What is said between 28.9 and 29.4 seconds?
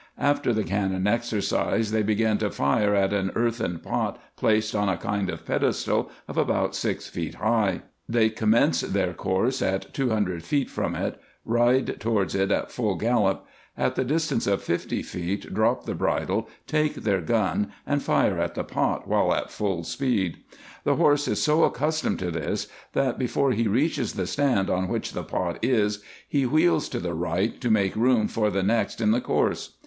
in the